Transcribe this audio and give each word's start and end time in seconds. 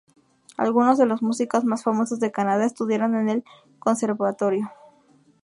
Algunos 0.57 0.97
de 0.97 1.05
los 1.05 1.21
músicos 1.21 1.63
más 1.63 1.83
famosos 1.83 2.19
de 2.19 2.31
Canadá 2.31 2.65
estudiaron 2.65 3.13
en 3.13 3.29
el 3.29 3.43
Conservatorio. 3.77 4.71